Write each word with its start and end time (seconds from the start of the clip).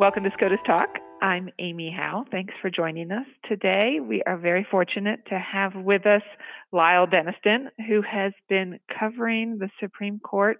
Welcome 0.00 0.24
to 0.24 0.30
SCOTUS 0.30 0.60
Talk. 0.66 0.88
I'm 1.20 1.50
Amy 1.58 1.94
Howe. 1.94 2.24
Thanks 2.30 2.54
for 2.62 2.70
joining 2.70 3.12
us 3.12 3.26
today. 3.46 4.00
We 4.00 4.22
are 4.22 4.38
very 4.38 4.66
fortunate 4.70 5.20
to 5.28 5.38
have 5.38 5.74
with 5.74 6.06
us 6.06 6.22
Lyle 6.72 7.06
Denniston, 7.06 7.66
who 7.86 8.00
has 8.00 8.32
been 8.48 8.80
covering 8.98 9.58
the 9.58 9.68
Supreme 9.78 10.18
Court 10.18 10.56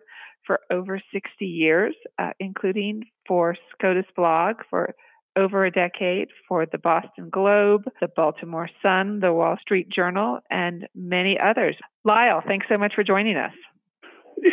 for 0.47 0.61
over 0.71 1.01
60 1.11 1.47
years, 1.47 1.95
uh, 2.19 2.33
including 2.39 3.05
for 3.27 3.57
SCOTUS 3.73 4.05
blog 4.15 4.57
for 4.69 4.95
over 5.37 5.65
a 5.65 5.71
decade, 5.71 6.29
for 6.47 6.67
the 6.67 6.77
Boston 6.77 7.31
Globe, 7.31 7.85
the 8.03 8.09
Baltimore 8.09 8.69
Sun, 8.83 9.21
the 9.21 9.33
Wall 9.33 9.57
Street 9.63 9.89
Journal, 9.89 10.41
and 10.51 10.87
many 10.95 11.41
others. 11.41 11.77
Lyle, 12.05 12.43
thanks 12.47 12.67
so 12.69 12.77
much 12.77 12.95
for 12.95 13.05
joining 13.05 13.39
us. 13.39 13.55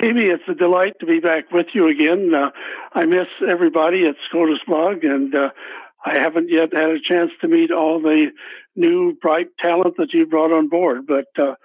Amy, 0.03 0.23
it's 0.23 0.43
a 0.47 0.53
delight 0.53 0.93
to 0.99 1.05
be 1.05 1.19
back 1.19 1.51
with 1.51 1.67
you 1.73 1.87
again. 1.87 2.33
Uh, 2.33 2.49
I 2.93 3.05
miss 3.05 3.27
everybody 3.47 4.05
at 4.05 4.15
SCOTUS 4.27 4.59
Blog, 4.67 5.03
and 5.03 5.33
uh, 5.33 5.49
I 6.05 6.19
haven't 6.19 6.49
yet 6.49 6.73
had 6.73 6.89
a 6.89 6.99
chance 6.99 7.31
to 7.41 7.47
meet 7.47 7.71
all 7.71 8.01
the 8.01 8.31
new 8.75 9.15
bright 9.21 9.47
talent 9.59 9.95
that 9.97 10.13
you 10.13 10.25
brought 10.25 10.51
on 10.51 10.67
board. 10.67 11.07
But 11.07 11.27
uh, 11.37 11.55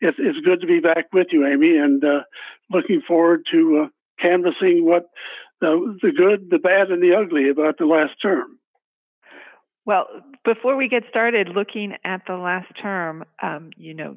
it's, 0.00 0.18
it's 0.20 0.38
good 0.46 0.60
to 0.60 0.66
be 0.66 0.80
back 0.80 1.06
with 1.12 1.28
you, 1.32 1.46
Amy, 1.46 1.76
and 1.76 2.04
uh, 2.04 2.22
looking 2.70 3.02
forward 3.06 3.46
to 3.52 3.84
uh, 3.84 3.88
canvassing 4.22 4.84
what 4.84 5.06
the, 5.60 5.98
the 6.02 6.12
good, 6.12 6.50
the 6.50 6.58
bad, 6.58 6.90
and 6.90 7.02
the 7.02 7.16
ugly 7.16 7.48
about 7.48 7.78
the 7.78 7.86
last 7.86 8.12
term. 8.22 8.58
Well, 9.86 10.06
before 10.44 10.76
we 10.76 10.88
get 10.88 11.04
started 11.08 11.48
looking 11.48 11.94
at 12.04 12.22
the 12.26 12.36
last 12.36 12.72
term, 12.80 13.24
um, 13.42 13.70
you 13.76 13.94
know, 13.94 14.16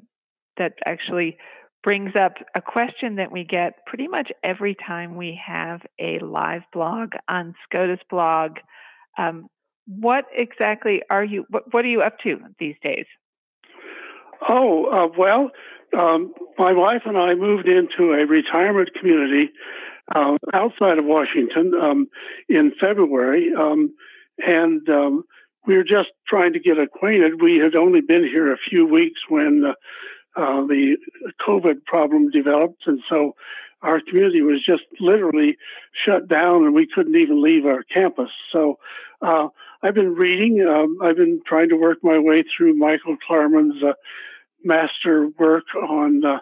that 0.58 0.74
actually 0.86 1.38
brings 1.88 2.18
up 2.20 2.34
a 2.54 2.60
question 2.60 3.16
that 3.16 3.32
we 3.32 3.46
get 3.46 3.86
pretty 3.86 4.10
much 4.10 4.30
every 4.44 4.76
time 4.76 5.16
we 5.16 5.40
have 5.48 5.80
a 5.98 6.20
live 6.20 6.64
blog 6.74 7.12
on 7.30 7.56
SCOTUS 7.64 8.02
blog. 8.10 8.58
Um, 9.18 9.48
what 9.86 10.26
exactly 10.36 11.02
are 11.10 11.24
you? 11.24 11.46
What, 11.50 11.74
what, 11.74 11.86
are 11.86 11.88
you 11.88 12.02
up 12.02 12.20
to 12.24 12.40
these 12.60 12.76
days? 12.84 13.06
Oh 14.50 14.84
uh, 14.92 15.08
well, 15.18 15.52
um, 15.98 16.34
my 16.58 16.74
wife 16.74 17.04
and 17.06 17.18
I 17.18 17.36
moved 17.36 17.70
into 17.70 18.12
a 18.12 18.26
retirement 18.26 18.90
community 19.00 19.50
uh, 20.14 20.36
outside 20.54 21.00
of 21.00 21.06
Washington 21.06 21.72
um, 21.82 22.08
in 22.50 22.74
February, 22.82 23.52
um, 23.58 23.96
and 24.40 24.90
um, 24.90 25.24
we 25.66 25.78
were 25.78 25.86
just 25.86 26.10
trying 26.28 26.52
to 26.52 26.60
get 26.60 26.78
acquainted. 26.78 27.42
We 27.42 27.60
had 27.60 27.78
only 27.78 28.02
been 28.02 28.26
here 28.26 28.52
a 28.52 28.58
few 28.70 28.86
weeks 28.86 29.22
when. 29.30 29.64
Uh, 29.70 29.74
uh, 30.38 30.62
the 30.68 30.98
COVID 31.46 31.84
problem 31.86 32.30
developed, 32.30 32.84
and 32.86 33.02
so 33.10 33.36
our 33.82 34.00
community 34.00 34.42
was 34.42 34.64
just 34.64 34.84
literally 35.00 35.58
shut 36.06 36.28
down, 36.28 36.64
and 36.66 36.74
we 36.74 36.88
couldn't 36.88 37.16
even 37.16 37.42
leave 37.42 37.66
our 37.66 37.84
campus. 37.84 38.30
So 38.52 38.78
uh, 39.22 39.48
I've 39.82 39.94
been 39.94 40.14
reading. 40.14 40.66
Um, 40.68 40.98
I've 41.02 41.16
been 41.18 41.42
trying 41.46 41.70
to 41.70 41.76
work 41.76 42.00
my 42.04 42.20
way 42.20 42.44
through 42.44 42.76
Michael 42.76 43.18
Klarman's 43.18 43.84
uh, 43.84 43.94
master 44.64 45.28
work 45.40 45.66
on 45.76 46.24
uh, 46.24 46.40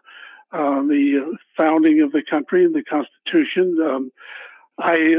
uh, 0.52 0.82
the 0.84 1.38
founding 1.58 2.02
of 2.02 2.12
the 2.12 2.24
country 2.30 2.64
and 2.66 2.76
the 2.76 2.84
Constitution. 2.84 3.78
Um, 3.82 4.12
I 4.78 5.16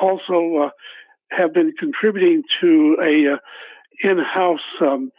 also 0.00 0.70
have 1.30 1.52
been 1.52 1.72
contributing 1.78 2.42
to 2.60 2.96
a 3.02 3.38
in-house 4.06 4.60
um, 4.80 5.10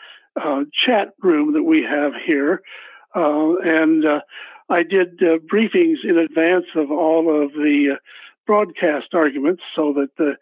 uh, 0.42 0.64
chat 0.74 1.10
room 1.22 1.54
that 1.54 1.64
we 1.64 1.84
have 1.84 2.14
here 2.26 2.62
uh, 3.16 3.56
and 3.64 4.06
uh, 4.06 4.22
I 4.70 4.84
did 4.84 5.22
uh, 5.22 5.38
briefings 5.52 6.04
in 6.04 6.18
advance 6.18 6.66
of 6.76 6.92
all 6.92 7.44
of 7.44 7.54
the 7.54 7.98
broadcast 8.46 9.14
arguments 9.14 9.64
so 9.76 9.94
that 9.94 10.10
the 10.18 10.36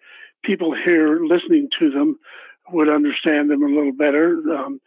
people 0.44 0.74
here 0.74 1.20
listening 1.24 1.70
to 1.80 1.92
them 1.92 2.20
would 2.72 2.90
understand 2.90 3.50
them 3.50 3.64
a 3.64 3.68
little 3.68 3.94
better. 3.94 4.38
Um, 4.56 4.80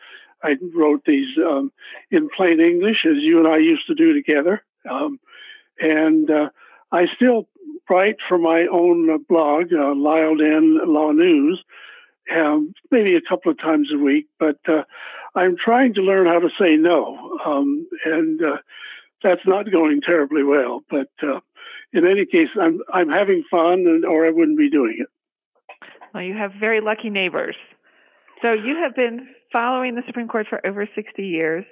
I 0.43 0.57
wrote 0.75 1.05
these 1.07 1.29
um, 1.39 1.73
in 2.11 2.29
plain 2.35 2.61
English, 2.61 3.07
as 3.07 3.17
you 3.19 3.39
and 3.39 3.49
I 3.49 3.59
used 3.59 3.87
to 3.87 3.95
do 3.95 4.13
together. 4.13 4.63
Um, 4.89 5.19
and 5.81 6.31
uh, 6.31 6.51
I 6.93 7.07
still 7.17 7.49
write 7.89 8.17
for 8.29 8.39
my 8.39 8.67
own 8.71 9.25
blog, 9.29 9.73
uh, 9.73 9.95
Lyle 9.95 10.37
Den 10.37 10.81
Law 10.87 11.13
News, 11.13 11.63
um, 12.35 12.75
maybe 12.91 13.17
a 13.17 13.21
couple 13.21 13.51
of 13.51 13.59
times 13.59 13.91
a 13.93 13.99
week, 13.99 14.27
but 14.39 14.59
uh, 14.69 14.85
I'm 15.35 15.57
trying 15.57 15.95
to 15.95 16.03
learn 16.03 16.27
how 16.27 16.39
to 16.39 16.49
say 16.61 16.77
no, 16.77 17.39
um, 17.45 17.87
and 18.05 18.41
uh, 18.43 18.57
that's 19.23 19.47
not 19.47 19.71
going 19.71 20.01
terribly 20.01 20.45
well. 20.45 20.83
But 20.89 21.11
uh, 21.23 21.41
in 21.93 22.07
any 22.07 22.27
case, 22.27 22.49
I'm 22.61 22.81
I'm 22.93 23.09
having 23.09 23.45
fun, 23.51 23.85
and, 23.87 24.05
or 24.05 24.27
I 24.27 24.31
wouldn't 24.31 24.59
be 24.59 24.71
doing 24.71 24.99
it. 25.01 25.09
Well, 26.13 26.23
you 26.23 26.35
have 26.35 26.53
very 26.61 26.81
lucky 26.81 27.11
neighbors. 27.11 27.57
So 28.43 28.53
you 28.53 28.77
have 28.83 28.95
been 28.95 29.29
following 29.53 29.95
the 29.95 30.03
Supreme 30.07 30.29
Court 30.29 30.47
for 30.49 30.65
over 30.67 30.87
60 30.95 31.23
years, 31.27 31.65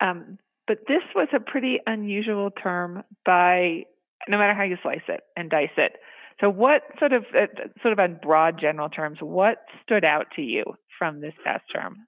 um, 0.00 0.38
but 0.66 0.78
this 0.88 1.02
was 1.14 1.28
a 1.34 1.40
pretty 1.40 1.80
unusual 1.86 2.50
term 2.50 3.02
by 3.26 3.84
no 4.28 4.38
matter 4.38 4.54
how 4.54 4.62
you 4.62 4.76
slice 4.82 5.02
it 5.08 5.20
and 5.36 5.50
dice 5.50 5.74
it. 5.76 5.96
So, 6.40 6.48
what 6.48 6.82
sort 6.98 7.12
of, 7.12 7.24
uh, 7.34 7.46
sort 7.82 7.92
of 7.92 7.98
on 8.00 8.18
broad 8.22 8.58
general 8.60 8.88
terms, 8.88 9.18
what 9.20 9.58
stood 9.82 10.04
out 10.04 10.26
to 10.36 10.42
you 10.42 10.64
from 10.98 11.20
this 11.20 11.34
past 11.44 11.64
term? 11.74 11.98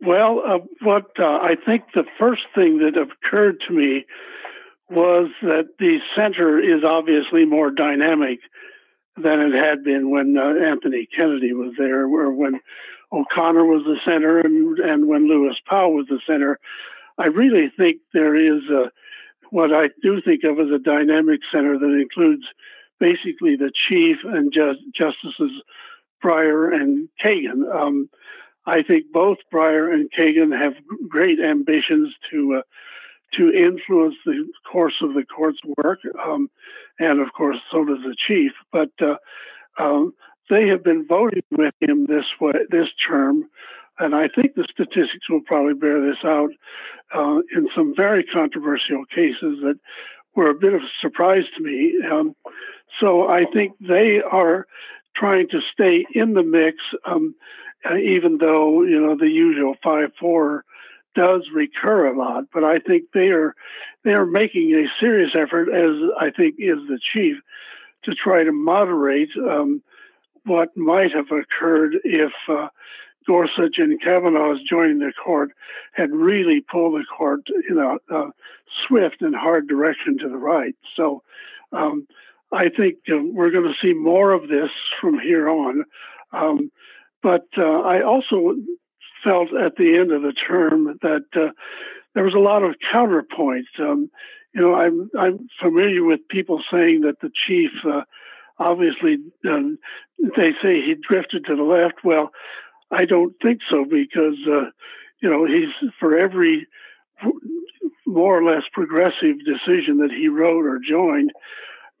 Well, 0.00 0.42
uh, 0.46 0.58
what 0.82 1.10
uh, 1.18 1.38
I 1.40 1.56
think 1.64 1.84
the 1.94 2.04
first 2.18 2.42
thing 2.54 2.78
that 2.78 2.96
occurred 2.96 3.62
to 3.66 3.72
me 3.72 4.04
was 4.90 5.30
that 5.42 5.68
the 5.78 5.98
center 6.16 6.58
is 6.58 6.84
obviously 6.84 7.44
more 7.46 7.70
dynamic 7.70 8.40
than 9.16 9.40
it 9.40 9.54
had 9.54 9.84
been 9.84 10.10
when 10.10 10.36
uh, 10.36 10.66
Anthony 10.66 11.06
Kennedy 11.06 11.52
was 11.52 11.72
there, 11.78 12.04
or 12.04 12.32
when 12.32 12.60
O'Connor 13.12 13.64
was 13.64 13.84
the 13.84 13.98
center, 14.04 14.40
and 14.40 14.78
and 14.78 15.06
when 15.06 15.28
Lewis 15.28 15.56
Powell 15.68 15.94
was 15.94 16.06
the 16.08 16.20
center. 16.26 16.58
I 17.16 17.26
really 17.26 17.72
think 17.76 17.98
there 18.12 18.34
is 18.34 18.62
a, 18.68 18.90
what 19.50 19.72
I 19.72 19.88
do 20.02 20.20
think 20.20 20.42
of 20.44 20.58
as 20.58 20.72
a 20.74 20.78
dynamic 20.78 21.40
center 21.52 21.78
that 21.78 22.00
includes 22.00 22.44
basically 22.98 23.56
the 23.56 23.70
chief 23.72 24.16
and 24.24 24.52
just, 24.52 24.80
Justices 24.92 25.52
Breyer 26.22 26.74
and 26.74 27.08
Kagan. 27.22 27.72
Um, 27.72 28.08
I 28.66 28.82
think 28.82 29.12
both 29.12 29.38
Breyer 29.52 29.92
and 29.92 30.10
Kagan 30.10 30.56
have 30.58 30.74
great 31.08 31.40
ambitions 31.40 32.14
to 32.30 32.56
uh, 32.56 32.62
to 33.36 33.52
influence 33.52 34.14
the 34.24 34.46
course 34.70 34.94
of 35.02 35.14
the 35.14 35.24
court's 35.24 35.58
work, 35.78 36.00
um, 36.24 36.48
and 36.98 37.20
of 37.20 37.32
course, 37.32 37.58
so 37.70 37.84
does 37.84 38.02
the 38.04 38.14
chief. 38.16 38.52
But 38.72 38.90
uh, 39.00 39.16
um, 39.78 40.14
they 40.50 40.68
have 40.68 40.84
been 40.84 41.06
voting 41.06 41.42
with 41.50 41.74
him 41.80 42.06
this 42.06 42.26
way 42.40 42.52
this 42.70 42.88
term, 43.06 43.48
and 43.98 44.14
I 44.14 44.28
think 44.28 44.54
the 44.54 44.66
statistics 44.70 45.28
will 45.28 45.40
probably 45.40 45.74
bear 45.74 46.00
this 46.00 46.24
out 46.24 46.50
uh, 47.14 47.40
in 47.54 47.68
some 47.74 47.94
very 47.94 48.24
controversial 48.24 49.04
cases 49.06 49.58
that 49.62 49.78
were 50.34 50.50
a 50.50 50.54
bit 50.54 50.74
of 50.74 50.82
a 50.82 50.90
surprise 51.00 51.44
to 51.56 51.62
me. 51.62 51.94
Um, 52.10 52.34
so 53.00 53.28
I 53.28 53.44
think 53.52 53.72
they 53.80 54.20
are 54.20 54.66
trying 55.16 55.48
to 55.48 55.60
stay 55.72 56.04
in 56.12 56.34
the 56.34 56.42
mix, 56.42 56.78
um, 57.04 57.34
uh, 57.88 57.96
even 57.96 58.38
though 58.38 58.82
you 58.82 59.00
know 59.00 59.16
the 59.16 59.28
usual 59.28 59.74
five 59.82 60.10
four 60.18 60.64
does 61.14 61.42
recur 61.54 62.06
a 62.06 62.16
lot. 62.16 62.44
But 62.52 62.64
I 62.64 62.78
think 62.78 63.04
they 63.12 63.28
are 63.28 63.54
they 64.04 64.12
are 64.12 64.26
making 64.26 64.72
a 64.74 64.88
serious 65.00 65.32
effort, 65.34 65.68
as 65.72 65.96
I 66.18 66.30
think 66.30 66.56
is 66.58 66.78
the 66.88 66.98
chief, 67.12 67.36
to 68.04 68.14
try 68.14 68.44
to 68.44 68.52
moderate 68.52 69.30
um, 69.36 69.82
what 70.44 70.76
might 70.76 71.12
have 71.12 71.30
occurred 71.30 71.96
if. 72.04 72.32
Uh, 72.48 72.68
Gorsuch 73.26 73.78
and 73.78 74.00
Kavanaugh's 74.02 74.60
joining 74.68 74.98
the 74.98 75.12
court 75.12 75.52
had 75.92 76.10
really 76.12 76.60
pulled 76.60 76.94
the 76.94 77.04
court 77.04 77.46
in 77.70 77.78
a, 77.78 77.96
a 78.14 78.30
swift 78.86 79.22
and 79.22 79.34
hard 79.34 79.66
direction 79.66 80.18
to 80.18 80.28
the 80.28 80.36
right. 80.36 80.76
So 80.94 81.22
um, 81.72 82.06
I 82.52 82.68
think 82.68 82.96
uh, 83.10 83.16
we're 83.22 83.50
going 83.50 83.64
to 83.64 83.86
see 83.86 83.94
more 83.94 84.32
of 84.32 84.48
this 84.48 84.70
from 85.00 85.18
here 85.18 85.48
on. 85.48 85.84
Um, 86.32 86.70
but 87.24 87.46
uh, 87.56 87.80
I 87.80 88.02
also 88.02 88.54
felt 89.24 89.48
at 89.54 89.76
the 89.76 89.96
end 89.96 90.12
of 90.12 90.20
the 90.20 90.34
term 90.34 90.98
that 91.00 91.24
uh, 91.34 91.52
there 92.14 92.22
was 92.22 92.34
a 92.34 92.38
lot 92.38 92.62
of 92.62 92.76
counterpoint. 92.92 93.66
Um, 93.80 94.10
you 94.54 94.60
know, 94.60 94.74
I'm 94.74 95.10
I'm 95.18 95.48
familiar 95.60 96.04
with 96.04 96.28
people 96.28 96.62
saying 96.70 97.00
that 97.00 97.20
the 97.20 97.30
chief, 97.46 97.70
uh, 97.84 98.02
obviously, 98.58 99.16
um, 99.48 99.78
they 100.36 100.52
say 100.62 100.82
he 100.82 100.94
drifted 100.94 101.46
to 101.46 101.56
the 101.56 101.62
left. 101.62 102.04
Well, 102.04 102.30
I 102.90 103.06
don't 103.06 103.34
think 103.42 103.60
so 103.70 103.86
because 103.86 104.36
uh, 104.46 104.66
you 105.20 105.30
know 105.30 105.46
he's 105.46 105.72
for 105.98 106.18
every 106.18 106.66
more 108.06 108.38
or 108.38 108.44
less 108.44 108.64
progressive 108.70 109.36
decision 109.46 109.96
that 109.96 110.12
he 110.12 110.28
wrote 110.28 110.66
or 110.66 110.78
joined 110.78 111.32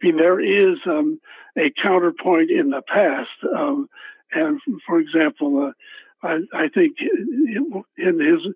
I 0.04 0.06
mean, 0.06 0.16
there 0.16 0.40
is 0.40 0.78
um, 0.86 1.20
a 1.56 1.72
counterpoint 1.82 2.50
in 2.50 2.70
the 2.70 2.82
past. 2.82 3.30
Um, 3.56 3.88
and 4.34 4.60
for 4.86 4.98
example, 4.98 5.72
uh, 6.22 6.26
I, 6.26 6.38
I, 6.52 6.68
think 6.68 6.96
in 7.00 8.20
his 8.20 8.54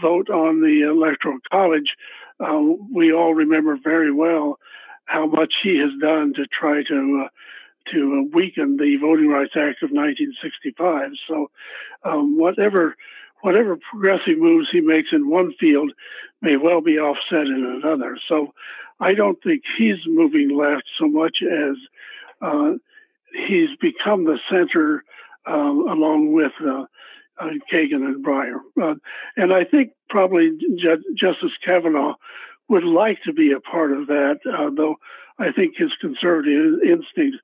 vote 0.00 0.30
on 0.30 0.60
the 0.62 0.82
Electoral 0.82 1.38
College, 1.50 1.96
uh, 2.40 2.60
we 2.92 3.12
all 3.12 3.34
remember 3.34 3.76
very 3.82 4.12
well 4.12 4.58
how 5.04 5.26
much 5.26 5.54
he 5.62 5.78
has 5.78 5.90
done 6.00 6.32
to 6.34 6.46
try 6.46 6.82
to 6.84 7.24
uh, 7.24 7.28
to 7.92 8.30
weaken 8.32 8.76
the 8.76 8.96
Voting 8.96 9.28
Rights 9.28 9.54
Act 9.56 9.82
of 9.82 9.90
1965. 9.90 11.10
So, 11.28 11.50
um, 12.04 12.38
whatever 12.38 12.96
whatever 13.42 13.78
progressive 13.90 14.38
moves 14.38 14.68
he 14.70 14.80
makes 14.80 15.12
in 15.12 15.28
one 15.28 15.54
field 15.58 15.92
may 16.42 16.56
well 16.56 16.80
be 16.80 16.98
offset 16.98 17.46
in 17.46 17.80
another. 17.82 18.18
So, 18.28 18.54
I 19.00 19.14
don't 19.14 19.42
think 19.42 19.62
he's 19.78 19.98
moving 20.06 20.50
left 20.50 20.84
so 20.98 21.08
much 21.08 21.42
as 21.42 21.76
uh, 22.42 22.72
he's 23.32 23.70
become 23.80 24.24
the 24.24 24.38
center 24.50 25.04
um, 25.46 25.88
along 25.88 26.32
with 26.32 26.52
uh, 26.64 26.84
uh, 27.40 27.50
Kagan 27.72 28.04
and 28.04 28.24
Breyer. 28.24 28.60
Uh, 28.80 28.94
and 29.36 29.52
I 29.52 29.64
think 29.64 29.92
probably 30.08 30.50
J- 30.76 30.96
Justice 31.14 31.52
Kavanaugh 31.66 32.14
would 32.68 32.84
like 32.84 33.22
to 33.24 33.32
be 33.32 33.52
a 33.52 33.60
part 33.60 33.92
of 33.92 34.06
that, 34.08 34.38
uh, 34.46 34.70
though 34.76 34.96
I 35.38 35.52
think 35.52 35.76
his 35.76 35.90
conservative 36.00 36.80
instinct 36.84 37.38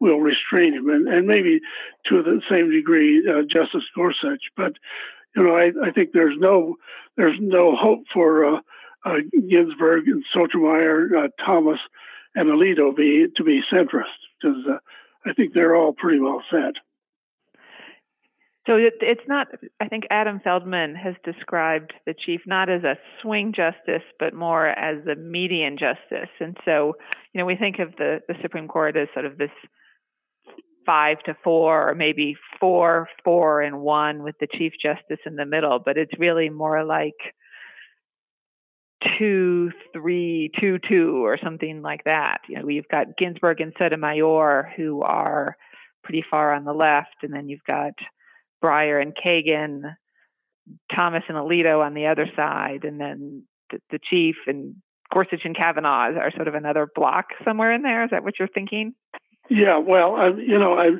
will 0.00 0.20
restrain 0.20 0.74
him, 0.74 0.90
and, 0.90 1.08
and 1.08 1.26
maybe 1.26 1.60
to 2.06 2.22
the 2.22 2.42
same 2.50 2.70
degree 2.70 3.26
uh, 3.26 3.42
Justice 3.42 3.84
Gorsuch. 3.94 4.42
But 4.56 4.74
you 5.34 5.42
know, 5.42 5.56
I, 5.56 5.72
I, 5.82 5.90
think 5.92 6.12
there's 6.12 6.36
no 6.38 6.76
there's 7.16 7.38
no 7.40 7.74
hope 7.76 8.04
for 8.12 8.44
uh, 8.44 8.60
uh, 9.04 9.18
Ginsburg 9.48 10.08
and 10.08 10.24
Sotomayor, 10.34 11.28
Thomas, 11.44 11.78
and 12.34 12.48
Alito 12.48 12.94
be 12.94 13.28
to 13.36 13.44
be 13.44 13.62
centrist 13.72 14.04
because 14.40 14.80
I 15.24 15.32
think 15.32 15.54
they're 15.54 15.74
all 15.74 15.92
pretty 15.92 16.20
well 16.20 16.42
set. 16.50 16.74
So 18.66 18.76
it, 18.76 18.94
it's 19.00 19.26
not, 19.28 19.46
I 19.80 19.86
think 19.88 20.04
Adam 20.10 20.40
Feldman 20.42 20.96
has 20.96 21.14
described 21.24 21.92
the 22.04 22.14
chief 22.14 22.40
not 22.46 22.68
as 22.68 22.82
a 22.82 22.98
swing 23.22 23.52
justice, 23.52 24.02
but 24.18 24.34
more 24.34 24.66
as 24.66 25.06
a 25.06 25.14
median 25.14 25.76
justice. 25.78 26.30
And 26.40 26.56
so, 26.64 26.94
you 27.32 27.38
know, 27.38 27.46
we 27.46 27.54
think 27.54 27.78
of 27.78 27.94
the, 27.96 28.22
the 28.26 28.34
Supreme 28.42 28.66
Court 28.66 28.96
as 28.96 29.06
sort 29.14 29.24
of 29.24 29.38
this 29.38 29.50
five 30.84 31.18
to 31.26 31.36
four, 31.44 31.90
or 31.90 31.94
maybe 31.94 32.36
four, 32.60 33.08
four, 33.24 33.60
and 33.60 33.80
one 33.80 34.22
with 34.22 34.36
the 34.40 34.48
chief 34.52 34.72
justice 34.82 35.18
in 35.26 35.36
the 35.36 35.46
middle, 35.46 35.78
but 35.78 35.96
it's 35.96 36.18
really 36.18 36.48
more 36.48 36.84
like 36.84 37.14
two, 39.18 39.70
three, 39.92 40.50
two, 40.60 40.78
two, 40.88 41.24
or 41.24 41.38
something 41.42 41.82
like 41.82 42.04
that. 42.04 42.38
You 42.48 42.58
know, 42.58 42.66
we've 42.66 42.88
got 42.88 43.16
Ginsburg 43.16 43.60
and 43.60 43.72
Sotomayor 43.78 44.72
who 44.76 45.02
are 45.02 45.56
pretty 46.02 46.24
far 46.28 46.54
on 46.54 46.64
the 46.64 46.72
left, 46.72 47.16
and 47.22 47.32
then 47.32 47.48
you've 47.48 47.64
got 47.68 47.92
Breyer 48.66 49.00
and 49.00 49.14
Kagan, 49.14 49.94
Thomas 50.94 51.22
and 51.28 51.36
Alito 51.36 51.84
on 51.84 51.94
the 51.94 52.06
other 52.06 52.26
side, 52.34 52.84
and 52.84 53.00
then 53.00 53.44
the, 53.70 53.78
the 53.90 53.98
chief 54.02 54.36
and 54.46 54.76
Gorsuch 55.12 55.44
and 55.44 55.56
Kavanaugh 55.56 56.18
are 56.18 56.32
sort 56.34 56.48
of 56.48 56.54
another 56.54 56.88
block 56.92 57.26
somewhere 57.44 57.72
in 57.72 57.82
there. 57.82 58.04
Is 58.04 58.10
that 58.10 58.24
what 58.24 58.38
you're 58.38 58.48
thinking? 58.48 58.94
Yeah, 59.48 59.78
well, 59.78 60.16
I, 60.16 60.28
you 60.28 60.58
know, 60.58 60.76
I, 60.76 60.90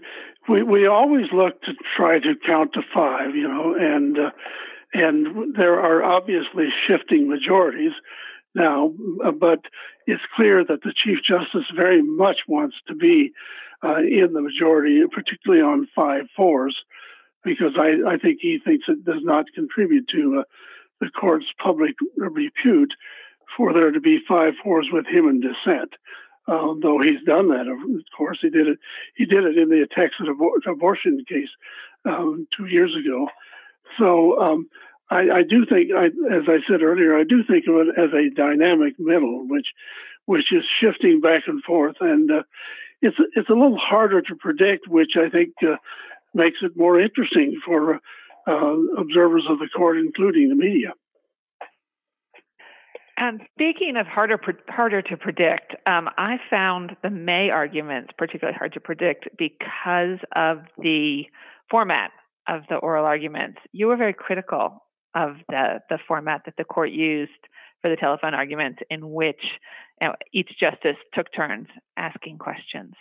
we 0.49 0.63
we 0.63 0.87
always 0.87 1.27
look 1.33 1.61
to 1.63 1.73
try 1.97 2.21
to 2.21 2.35
count 2.47 2.75
to 2.75 2.83
five, 2.95 3.35
you 3.35 3.49
know, 3.49 3.75
and 3.75 4.19
uh, 4.19 4.31
and 4.95 5.57
there 5.57 5.81
are 5.81 6.05
obviously 6.05 6.69
shifting 6.87 7.29
majorities 7.29 7.93
now, 8.55 8.93
uh, 9.25 9.33
but 9.33 9.63
it's 10.07 10.23
clear 10.37 10.65
that 10.65 10.83
the 10.83 10.93
chief 10.95 11.19
justice 11.25 11.67
very 11.75 12.03
much 12.03 12.39
wants 12.47 12.77
to 12.87 12.95
be 12.95 13.33
uh, 13.85 13.99
in 13.99 14.33
the 14.33 14.41
majority, 14.41 15.03
particularly 15.11 15.63
on 15.63 15.89
five 15.95 16.27
fours 16.37 16.77
because 17.45 17.73
I, 17.79 17.97
I 18.07 18.19
think 18.19 18.39
he 18.41 18.59
thinks 18.59 18.87
it 18.89 19.05
does 19.05 19.23
not 19.23 19.47
contribute 19.55 20.09
to 20.09 20.41
uh, 20.41 20.43
the 21.01 21.11
court's 21.11 21.47
public 21.63 21.95
repute 22.17 22.93
for 23.57 23.73
there 23.73 23.91
to 23.91 24.01
be 24.01 24.19
five 24.27 24.55
fours 24.63 24.89
with 24.93 25.07
him 25.07 25.29
in 25.29 25.41
dissent. 25.41 25.95
Uh, 26.49 26.75
though 26.81 27.01
he's 27.03 27.23
done 27.27 27.49
that, 27.49 27.67
of 27.67 27.79
course, 28.17 28.39
he 28.41 28.51
did 28.51 28.69
it. 28.69 28.79
He 29.17 29.27
did 29.27 29.45
it 29.45 29.59
in 29.59 29.69
the 29.69 29.87
Texas 29.91 30.27
abor- 30.29 30.65
abortion 30.71 31.25
case 31.29 31.49
um, 32.05 32.47
two 32.57 32.67
years 32.67 32.95
ago. 32.95 33.29
So 33.99 34.41
um, 34.41 34.69
I, 35.11 35.29
I, 35.31 35.43
do 35.43 35.67
think, 35.67 35.91
I, 35.93 36.07
as 36.07 36.45
I 36.49 36.59
said 36.69 36.83
earlier, 36.83 37.17
I 37.17 37.25
do 37.25 37.43
think 37.43 37.67
of 37.67 37.75
it 37.77 37.99
as 37.99 38.11
a 38.13 38.31
dynamic 38.35 38.95
middle, 38.99 39.47
which 39.49 39.67
which 40.27 40.53
is 40.53 40.65
shifting 40.81 41.21
back 41.21 41.45
and 41.47 41.63
forth, 41.63 41.97
and 42.01 42.31
uh, 42.31 42.43
it's 43.01 43.17
it's 43.35 43.49
a 43.49 43.55
little 43.55 43.79
harder 43.79 44.21
to 44.23 44.35
predict, 44.35 44.89
which 44.89 45.17
I 45.17 45.29
think 45.31 45.51
uh, 45.63 45.77
makes 46.37 46.59
it 46.63 46.73
more 46.77 47.01
interesting 47.01 47.59
for 47.65 48.01
uh, 48.47 48.77
observers 48.99 49.45
of 49.49 49.59
the 49.59 49.69
court, 49.75 49.99
including 49.99 50.49
the 50.49 50.55
media. 50.55 50.93
And 53.19 53.41
speaking 53.55 53.97
of 53.99 54.07
harder 54.07 54.39
harder 54.69 55.01
to 55.01 55.17
predict, 55.17 55.75
um, 55.87 56.09
I 56.19 56.37
found 56.51 56.97
the 57.03 57.09
May 57.09 57.51
arguments 57.51 58.13
particularly 58.19 58.57
hard 58.57 58.75
to 58.75 58.81
predict 58.81 59.29
because 59.39 60.19
of 60.37 60.59
the 60.79 61.25
format 61.71 62.11
of 62.47 62.63
the 62.69 62.77
oral 62.77 63.07
arguments. 63.07 63.59
You 63.73 63.87
were 63.87 63.97
very 63.97 64.13
critical 64.13 64.85
of 65.15 65.37
the 65.49 65.81
the 65.89 65.99
format 66.07 66.43
that 66.45 66.55
the 66.59 66.65
court 66.65 66.91
used 66.91 67.33
for 67.81 67.89
the 67.89 67.97
telephone 67.97 68.35
arguments, 68.35 68.81
in 68.91 69.11
which 69.11 69.43
you 70.03 70.09
know, 70.09 70.15
each 70.35 70.51
justice 70.61 70.97
took 71.15 71.33
turns 71.35 71.69
asking 71.97 72.37
questions. 72.37 72.93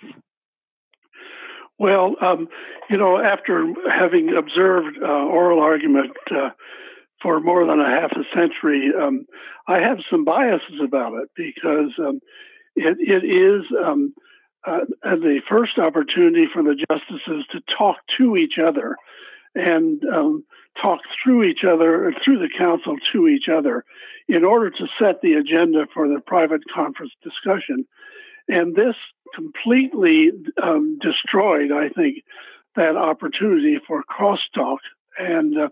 Well, 1.78 2.16
um, 2.22 2.48
you 2.90 2.98
know, 2.98 3.20
after 3.22 3.74
having 3.90 4.36
observed 4.36 4.98
uh, 5.02 5.08
oral 5.08 5.62
argument 5.62 6.12
uh, 6.32 6.52
for 7.22 7.40
more 7.40 7.66
than 7.66 7.82
a 7.82 7.90
half 7.90 8.12
a 8.12 8.24
century, 8.38 8.92
um, 9.00 9.26
I 9.68 9.80
have 9.82 9.98
some 10.10 10.24
biases 10.24 10.80
about 10.82 11.14
it 11.16 11.30
because 11.36 11.92
um, 12.00 12.22
it, 12.76 12.98
it 13.00 13.26
is 13.26 13.66
um, 13.86 14.14
uh, 14.66 14.82
the 15.04 15.42
first 15.50 15.78
opportunity 15.78 16.48
for 16.52 16.64
the 16.64 16.76
justices 16.90 17.46
to 17.52 17.62
talk 17.78 17.98
to 18.18 18.38
each 18.38 18.58
other 18.58 18.96
and 19.54 20.02
um, 20.14 20.44
talk 20.82 21.00
through 21.24 21.44
each 21.44 21.64
other, 21.64 22.14
through 22.24 22.40
the 22.40 22.50
counsel 22.58 22.96
to 23.12 23.28
each 23.28 23.48
other, 23.50 23.84
in 24.28 24.44
order 24.44 24.70
to 24.70 24.88
set 25.00 25.22
the 25.22 25.34
agenda 25.34 25.88
for 25.94 26.08
the 26.08 26.20
private 26.26 26.62
conference 26.74 27.12
discussion. 27.24 27.86
And 28.48 28.76
this 28.76 28.96
completely 29.34 30.32
um, 30.62 31.00
destroyed, 31.00 31.72
I 31.72 31.90
think, 31.90 32.24
that 32.76 32.96
opportunity 32.96 33.80
for 33.88 34.04
crosstalk. 34.04 34.78
And 35.18 35.58
uh, 35.58 35.70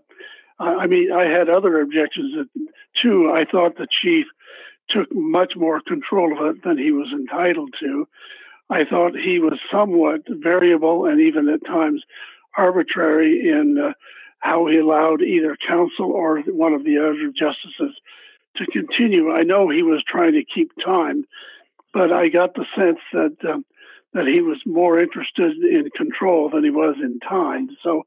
I 0.58 0.86
mean, 0.86 1.12
I 1.12 1.24
had 1.24 1.48
other 1.48 1.80
objections 1.80 2.46
too. 3.00 3.30
I 3.32 3.44
thought 3.44 3.76
the 3.76 3.86
chief 3.90 4.26
took 4.88 5.08
much 5.12 5.56
more 5.56 5.80
control 5.80 6.38
of 6.38 6.56
it 6.56 6.62
than 6.62 6.78
he 6.78 6.90
was 6.92 7.08
entitled 7.12 7.74
to. 7.80 8.06
I 8.70 8.84
thought 8.84 9.16
he 9.16 9.38
was 9.38 9.58
somewhat 9.70 10.22
variable 10.28 11.06
and 11.06 11.20
even 11.20 11.48
at 11.48 11.64
times 11.66 12.02
arbitrary 12.56 13.48
in 13.48 13.78
uh, 13.78 13.92
how 14.38 14.66
he 14.66 14.78
allowed 14.78 15.22
either 15.22 15.56
counsel 15.66 16.10
or 16.12 16.40
one 16.40 16.72
of 16.72 16.84
the 16.84 16.98
other 16.98 17.30
justices 17.36 17.96
to 18.56 18.66
continue. 18.66 19.32
I 19.32 19.42
know 19.42 19.68
he 19.68 19.82
was 19.82 20.02
trying 20.04 20.32
to 20.34 20.44
keep 20.44 20.70
time, 20.82 21.24
but 21.94 22.12
I 22.12 22.28
got 22.28 22.54
the 22.54 22.66
sense 22.76 22.98
that 23.12 23.36
um, 23.48 23.64
that 24.12 24.26
he 24.26 24.42
was 24.42 24.58
more 24.66 24.98
interested 24.98 25.56
in 25.56 25.88
control 25.96 26.50
than 26.50 26.62
he 26.62 26.70
was 26.70 26.96
in 27.00 27.20
time. 27.20 27.68
So, 27.82 28.04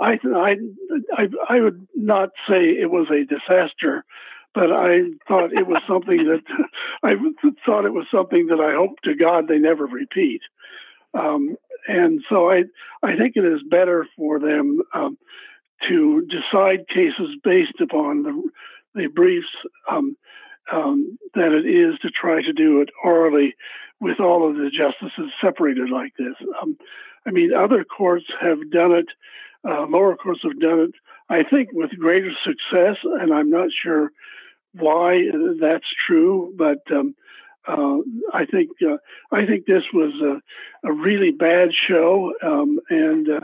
I 0.00 0.18
I 0.34 0.56
I, 1.12 1.28
I 1.48 1.60
would 1.60 1.86
not 1.94 2.30
say 2.48 2.70
it 2.70 2.90
was 2.90 3.08
a 3.10 3.24
disaster, 3.24 4.04
but 4.54 4.72
I 4.72 5.02
thought 5.28 5.52
it 5.52 5.66
was 5.66 5.82
something 5.86 6.24
that 6.28 6.42
I 7.02 7.16
thought 7.66 7.84
it 7.84 7.92
was 7.92 8.06
something 8.10 8.46
that 8.46 8.60
I 8.60 8.72
hope 8.72 9.00
to 9.02 9.14
God 9.14 9.48
they 9.48 9.58
never 9.58 9.84
repeat. 9.84 10.40
Um, 11.12 11.56
and 11.88 12.22
so 12.28 12.50
I 12.50 12.64
I 13.02 13.16
think 13.16 13.36
it 13.36 13.44
is 13.44 13.60
better 13.68 14.06
for 14.16 14.38
them 14.38 14.80
um, 14.94 15.18
to 15.88 16.26
decide 16.26 16.88
cases 16.88 17.36
based 17.42 17.80
upon 17.80 18.22
the 18.22 18.42
the 18.94 19.08
briefs 19.08 19.48
um, 19.90 20.16
um, 20.74 21.18
than 21.34 21.52
it 21.54 21.66
is 21.66 21.98
to 22.00 22.10
try 22.10 22.42
to 22.42 22.52
do 22.52 22.80
it 22.80 22.90
orally 23.02 23.54
with 24.00 24.18
all 24.20 24.48
of 24.48 24.56
the 24.56 24.70
justices 24.70 25.30
separated 25.40 25.88
like 25.88 26.12
this. 26.18 26.34
Um, 26.60 26.76
I 27.26 27.30
mean, 27.30 27.54
other 27.54 27.84
courts 27.84 28.26
have 28.40 28.70
done 28.70 28.92
it, 28.92 29.06
uh, 29.64 29.86
lower 29.86 30.16
courts 30.16 30.40
have 30.42 30.58
done 30.58 30.80
it, 30.80 30.90
I 31.28 31.42
think, 31.42 31.70
with 31.72 31.98
greater 31.98 32.32
success, 32.44 32.96
and 33.02 33.32
I'm 33.32 33.50
not 33.50 33.68
sure 33.72 34.10
why 34.72 35.22
that's 35.60 35.88
true, 36.06 36.52
but 36.56 36.80
um, 36.90 37.14
uh, 37.66 37.98
I 38.32 38.44
think 38.44 38.70
uh, 38.82 38.98
I 39.30 39.46
think 39.46 39.64
this 39.64 39.84
was 39.92 40.12
a, 40.20 40.88
a 40.88 40.92
really 40.92 41.30
bad 41.30 41.70
show, 41.72 42.34
um, 42.42 42.78
and 42.90 43.30
uh, 43.30 43.40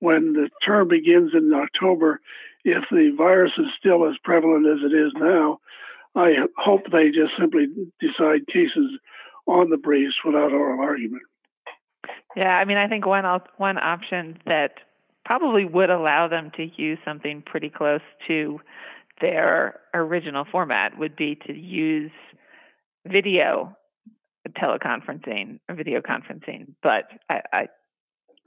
when 0.00 0.32
the 0.34 0.50
term 0.66 0.88
begins 0.88 1.30
in 1.32 1.54
October, 1.54 2.20
if 2.64 2.84
the 2.90 3.14
virus 3.16 3.52
is 3.56 3.66
still 3.78 4.06
as 4.06 4.16
prevalent 4.24 4.66
as 4.66 4.84
it 4.84 4.94
is 4.94 5.12
now, 5.14 5.60
I 6.14 6.34
hope 6.56 6.82
they 6.92 7.06
just 7.06 7.32
simply 7.38 7.66
decide 8.00 8.46
cases 8.46 8.98
on 9.46 9.70
the 9.70 9.78
briefs 9.78 10.16
without 10.24 10.52
oral 10.52 10.80
argument. 10.80 11.22
Yeah, 12.36 12.54
I 12.54 12.64
mean, 12.64 12.76
I 12.76 12.88
think 12.88 13.06
one 13.06 13.24
one 13.56 13.78
option 13.78 14.38
that 14.46 14.74
probably 15.24 15.64
would 15.64 15.90
allow 15.90 16.28
them 16.28 16.50
to 16.56 16.68
use 16.76 16.98
something 17.04 17.42
pretty 17.44 17.70
close 17.70 18.00
to 18.28 18.60
their 19.20 19.80
original 19.94 20.44
format 20.50 20.98
would 20.98 21.16
be 21.16 21.38
to 21.46 21.52
use 21.52 22.10
video 23.06 23.76
teleconferencing 24.50 25.60
or 25.68 25.74
video 25.74 26.00
conferencing. 26.00 26.74
But 26.82 27.04
I, 27.30 27.40
I 27.52 27.66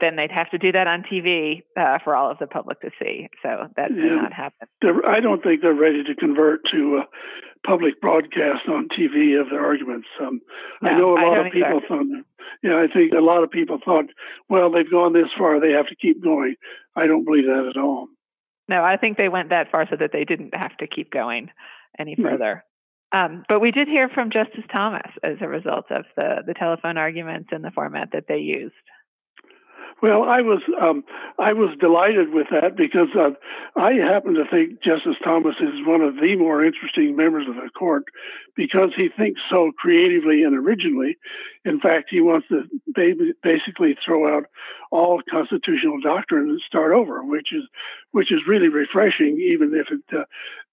then 0.02 0.18
they'd 0.18 0.32
have 0.32 0.50
to 0.52 0.58
do 0.58 0.74
that 0.74 0.88
on 0.88 1.04
TV 1.04 1.64
uh, 1.78 2.00
for 2.04 2.16
all 2.16 2.30
of 2.30 2.38
the 2.40 2.48
public 2.48 2.82
to 2.82 2.90
see. 3.02 3.30
So 3.42 3.70
that 3.78 3.92
yeah. 3.92 4.04
may 4.04 4.16
not 4.16 4.34
happen. 4.34 4.68
I 5.08 5.22
don't 5.22 5.42
think 5.42 5.62
they're 5.62 5.74
ready 5.74 6.04
to 6.04 6.16
convert 6.16 6.66
to 6.72 7.02
uh, 7.02 7.06
public 7.66 8.00
broadcast 8.02 8.68
on 8.68 8.88
TV 8.90 9.40
of 9.40 9.50
their 9.50 9.66
arguments. 9.66 10.08
Um, 10.22 10.42
no, 10.82 10.90
I 10.90 10.98
know 10.98 11.14
a 11.14 11.20
lot 11.20 11.46
of 11.46 11.52
people 11.52 11.78
either. 11.78 11.88
thought, 11.88 12.06
yeah, 12.64 12.78
I 12.78 12.88
think 12.88 13.14
a 13.14 13.22
lot 13.22 13.44
of 13.44 13.52
people 13.52 13.80
thought, 13.84 14.06
well, 14.50 14.72
they've 14.72 14.90
gone 14.90 15.14
this 15.14 15.30
far, 15.38 15.60
they 15.60 15.72
have 15.72 15.88
to 15.88 15.96
keep 15.96 16.24
going. 16.24 16.56
I 16.96 17.08
don't 17.08 17.26
believe 17.26 17.46
that 17.46 17.72
at 17.76 17.82
all. 17.82 18.08
No, 18.68 18.84
I 18.84 18.98
think 18.98 19.18
they 19.18 19.30
went 19.30 19.50
that 19.50 19.72
far 19.72 19.88
so 19.90 19.96
that 19.96 20.12
they 20.12 20.26
didn't 20.26 20.56
have 20.56 20.76
to 20.78 20.88
keep 20.88 21.12
going 21.12 21.52
any 22.00 22.16
further. 22.16 22.64
Um, 23.12 23.44
but 23.48 23.62
we 23.62 23.72
did 23.72 23.88
hear 23.88 24.10
from 24.10 24.32
Justice 24.32 24.64
Thomas 24.74 25.10
as 25.24 25.38
a 25.40 25.48
result 25.48 25.86
of 25.92 26.06
the, 26.18 26.44
the 26.46 26.54
telephone 26.54 26.98
arguments 26.98 27.50
and 27.52 27.64
the 27.64 27.72
format 27.72 28.10
that 28.14 28.26
they 28.28 28.40
used. 28.40 28.74
Well, 30.06 30.22
I 30.22 30.42
was 30.42 30.62
um, 30.80 31.04
I 31.40 31.54
was 31.54 31.76
delighted 31.80 32.32
with 32.32 32.46
that 32.52 32.78
because 32.78 33.08
uh, 33.18 33.32
I 33.76 33.94
happen 33.94 34.36
to 34.36 34.46
think 34.46 34.80
Justice 34.84 35.16
Thomas 35.24 35.56
is 35.60 35.84
one 35.84 36.02
of 36.02 36.18
the 36.18 36.36
more 36.36 36.64
interesting 36.64 37.16
members 37.16 37.48
of 37.50 37.56
the 37.56 37.72
court 37.76 38.04
because 38.56 38.92
he 38.96 39.10
thinks 39.10 39.42
so 39.52 39.72
creatively 39.76 40.44
and 40.44 40.56
originally. 40.56 41.18
In 41.64 41.80
fact, 41.80 42.10
he 42.12 42.22
wants 42.22 42.48
to 42.50 42.66
basically 43.42 43.98
throw 44.06 44.38
out 44.38 44.44
all 44.92 45.24
constitutional 45.28 46.00
doctrine 46.02 46.52
and 46.52 46.62
start 46.68 46.94
over, 46.94 47.24
which 47.24 47.52
is 47.52 47.64
which 48.12 48.32
is 48.32 48.42
really 48.48 48.70
refreshing, 48.70 49.40
even 49.42 49.74
if 49.74 49.88
it 49.90 50.16
uh, 50.16 50.26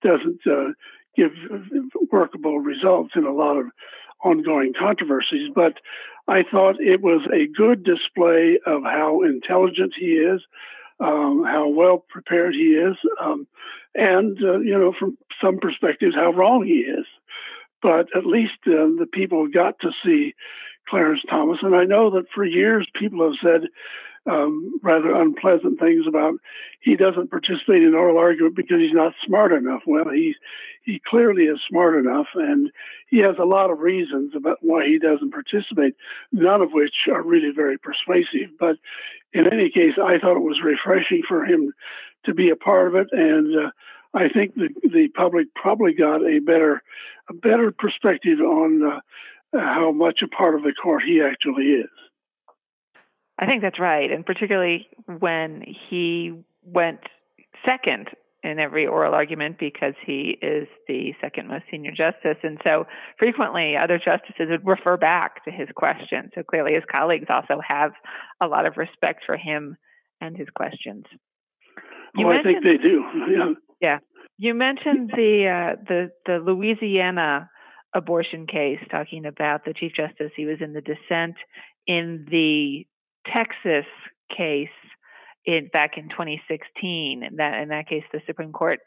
doesn't 0.02 0.40
uh, 0.46 0.72
give 1.16 1.32
workable 2.10 2.58
results 2.58 3.12
in 3.16 3.24
a 3.24 3.32
lot 3.32 3.56
of 3.56 3.64
ongoing 4.23 4.73
controversies. 4.79 5.50
But 5.55 5.75
I 6.29 6.43
thought 6.43 6.81
it 6.81 7.00
was 7.00 7.23
a 7.33 7.47
good 7.47 7.85
display 7.85 8.59
of 8.64 8.83
how 8.85 9.23
intelligent 9.23 9.95
he 9.99 10.12
is, 10.12 10.41
um, 11.00 11.45
how 11.45 11.69
well 11.69 11.99
prepared 11.99 12.55
he 12.55 12.75
is, 12.75 12.97
um, 13.21 13.47
and, 13.95 14.38
uh, 14.43 14.61
you 14.61 14.79
know, 14.79 14.95
from 14.99 15.19
some 15.43 15.59
perspectives, 15.59 16.14
how 16.14 16.33
wrong 16.33 16.64
he 16.64 16.81
is. 16.81 17.07
But 17.83 18.09
at 18.17 18.25
least 18.25 18.52
uh, 18.67 18.87
the 18.99 19.09
people 19.12 19.49
got 19.49 19.81
to 19.81 19.91
see 20.05 20.35
Clarence 20.88 21.23
Thomas. 21.29 21.59
And 21.62 21.75
I 21.75 21.85
know 21.85 22.11
that 22.11 22.31
for 22.35 22.45
years 22.45 22.88
people 22.95 23.25
have 23.25 23.38
said, 23.43 23.69
um, 24.26 24.79
rather 24.83 25.14
unpleasant 25.14 25.81
things 25.81 26.07
about 26.07 26.35
he 26.81 26.97
doesn't 26.97 27.31
participate 27.31 27.83
in 27.83 27.95
oral 27.95 28.19
argument 28.19 28.55
because 28.55 28.79
he's 28.79 28.93
not 28.93 29.14
smart 29.25 29.52
enough. 29.52 29.83
Well, 29.87 30.11
he 30.11 30.35
he 30.85 31.00
clearly 31.07 31.45
is 31.45 31.61
smart 31.69 31.97
enough, 31.97 32.29
and 32.35 32.71
he 33.09 33.19
has 33.19 33.37
a 33.38 33.45
lot 33.45 33.71
of 33.71 33.79
reasons 33.79 34.35
about 34.35 34.59
why 34.61 34.87
he 34.87 34.99
doesn't 34.99 35.33
participate. 35.33 35.95
None 36.33 36.61
of 36.61 36.73
which 36.73 37.09
are 37.11 37.23
really 37.23 37.52
very 37.55 37.79
persuasive. 37.79 38.50
But 38.59 38.76
in 39.33 39.52
any 39.52 39.71
case, 39.71 39.95
I 40.02 40.19
thought 40.19 40.37
it 40.37 40.43
was 40.43 40.61
refreshing 40.62 41.23
for 41.26 41.45
him 41.45 41.73
to 42.25 42.35
be 42.35 42.50
a 42.50 42.57
part 42.57 42.88
of 42.88 42.95
it, 42.95 43.09
and 43.12 43.67
uh, 43.67 43.71
I 44.14 44.29
think 44.29 44.55
the 44.55 44.69
the 44.83 45.09
public 45.09 45.55
probably 45.55 45.95
got 45.95 46.23
a 46.23 46.38
better 46.38 46.83
a 47.29 47.35
better 47.35 47.73
perspective 47.73 48.41
on 48.41 48.83
uh, 48.85 49.00
how 49.52 49.93
much 49.93 50.23
a 50.23 50.29
part 50.29 50.55
of 50.55 50.62
the 50.62 50.73
court 50.73 51.02
he 51.05 51.21
actually 51.21 51.73
is. 51.73 51.91
I 53.42 53.46
think 53.46 53.62
that's 53.62 53.80
right, 53.80 54.08
and 54.08 54.25
particularly 54.25 54.87
when 55.18 55.64
he 55.90 56.44
went 56.64 57.00
second 57.66 58.08
in 58.44 58.61
every 58.61 58.87
oral 58.87 59.14
argument 59.14 59.58
because 59.58 59.94
he 60.06 60.38
is 60.40 60.68
the 60.87 61.12
second 61.20 61.49
most 61.49 61.64
senior 61.68 61.90
justice. 61.90 62.38
And 62.44 62.61
so 62.64 62.87
frequently 63.18 63.76
other 63.76 63.99
justices 63.99 64.46
would 64.49 64.64
refer 64.64 64.96
back 64.96 65.44
to 65.44 65.50
his 65.50 65.68
questions. 65.75 66.30
So 66.37 66.44
clearly 66.44 66.75
his 66.75 66.84
colleagues 66.94 67.26
also 67.28 67.61
have 67.66 67.90
a 68.40 68.46
lot 68.46 68.64
of 68.64 68.76
respect 68.76 69.25
for 69.26 69.37
him 69.37 69.76
and 70.20 70.37
his 70.37 70.49
questions. 70.54 71.04
You 72.14 72.28
oh, 72.28 72.30
I 72.30 72.42
think 72.44 72.64
they 72.64 72.76
do. 72.76 73.04
Yeah. 73.28 73.52
Yeah. 73.80 73.99
You 74.38 74.54
mentioned 74.54 75.11
the 75.16 75.49
uh, 75.49 75.76
the 75.88 76.11
the 76.26 76.38
Louisiana 76.38 77.49
abortion 77.92 78.46
case, 78.46 78.78
talking 78.90 79.26
about 79.26 79.64
the 79.64 79.75
Chief 79.75 79.92
Justice. 79.96 80.30
He 80.37 80.46
was 80.46 80.58
in 80.61 80.72
the 80.72 80.80
dissent 80.80 81.34
in 81.87 82.26
the 82.30 82.87
Texas 83.26 83.87
case 84.37 84.69
in 85.45 85.69
back 85.73 85.97
in 85.97 86.09
2016. 86.09 87.23
In 87.23 87.37
that 87.37 87.61
in 87.61 87.69
that 87.69 87.88
case, 87.88 88.05
the 88.12 88.21
Supreme 88.26 88.52
Court 88.52 88.81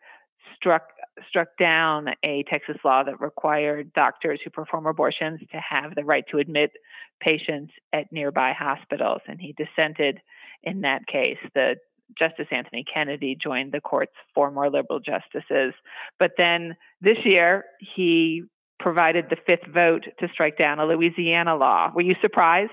struck 0.55 0.83
struck 1.29 1.47
down 1.59 2.09
a 2.23 2.43
Texas 2.51 2.77
law 2.83 3.03
that 3.03 3.21
required 3.21 3.93
doctors 3.93 4.39
who 4.43 4.49
perform 4.49 4.85
abortions 4.85 5.39
to 5.39 5.57
have 5.57 5.95
the 5.95 6.03
right 6.03 6.25
to 6.29 6.37
admit 6.37 6.71
patients 7.19 7.71
at 7.93 8.11
nearby 8.11 8.53
hospitals, 8.57 9.21
and 9.27 9.39
he 9.39 9.53
dissented 9.53 10.19
in 10.63 10.81
that 10.81 11.07
case. 11.07 11.37
The 11.53 11.75
Justice 12.19 12.47
Anthony 12.51 12.83
Kennedy 12.91 13.35
joined 13.41 13.71
the 13.71 13.81
court's 13.81 14.13
four 14.33 14.51
more 14.51 14.69
liberal 14.69 14.99
justices. 14.99 15.73
But 16.19 16.31
then 16.37 16.75
this 17.01 17.17
year, 17.23 17.65
he 17.95 18.43
provided 18.79 19.25
the 19.29 19.37
fifth 19.47 19.65
vote 19.73 20.05
to 20.19 20.27
strike 20.31 20.57
down 20.57 20.79
a 20.79 20.85
Louisiana 20.85 21.55
law. 21.55 21.91
Were 21.95 22.01
you 22.01 22.15
surprised 22.21 22.71